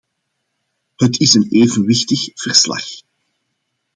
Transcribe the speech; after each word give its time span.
Het 0.95 1.19
is 1.19 1.33
een 1.33 1.47
evenwichtig 1.49 2.29
verslag. 2.33 2.83